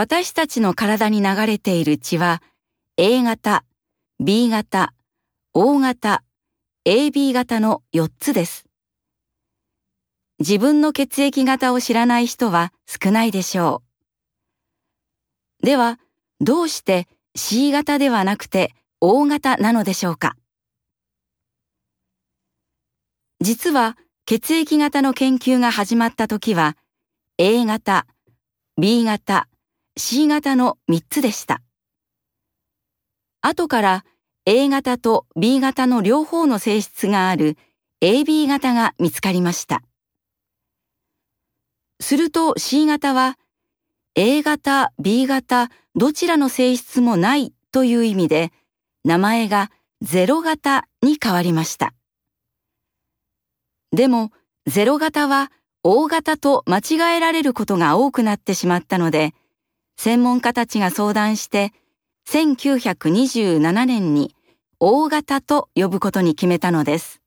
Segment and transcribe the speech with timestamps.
[0.00, 2.40] 私たちの体に流れている血は
[2.96, 3.64] A 型、
[4.20, 4.94] B 型、
[5.54, 6.22] O 型、
[6.86, 8.66] AB 型の4つです。
[10.38, 13.82] 自分の血液型を知らない人は少ないでしょ
[15.62, 15.66] う。
[15.66, 15.98] では、
[16.40, 20.36] どうして C 型ではなくて O 型なのでしょうか？
[23.40, 26.76] 実は血液型の研究が始まった時は
[27.36, 28.06] A 型、
[28.80, 29.48] B 型、
[29.98, 31.60] C 型の3つでした。
[33.40, 34.04] 後から
[34.46, 37.56] A 型と B 型の両方の性質がある
[38.00, 39.82] AB 型が見つかりました。
[42.00, 43.38] すると C 型は
[44.14, 48.52] A 型、B 型、どちらの性質もないという意味で
[49.04, 49.68] 名前が
[50.04, 51.92] 0型に変わりました。
[53.90, 54.30] でも
[54.68, 55.50] 0型は
[55.82, 59.34] O 型と間違えられることが多くなってしまったので
[60.00, 61.72] 専門家たちが相談して
[62.28, 64.32] 1927年に
[64.78, 67.20] 大型と呼ぶことに決めたのです。